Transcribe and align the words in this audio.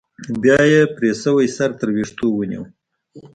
بيا 0.41 0.59
يې 0.71 0.81
پرې 0.95 1.11
شوى 1.21 1.47
سر 1.57 1.69
تر 1.79 1.87
ويښتو 1.93 2.27
ونيو. 2.33 2.63